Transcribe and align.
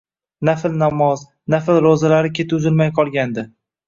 Nafl 0.47 0.77
namoz, 0.77 1.25
nafl 1.53 1.79
roʻzalarni 1.87 2.31
keti 2.39 2.57
uzilmay 2.59 2.91
qolgandi... 3.01 3.45